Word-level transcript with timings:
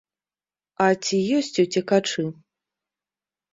А 0.85 0.87
ці 1.03 1.19
ёсць 1.41 1.53
уцекачы? 1.65 2.27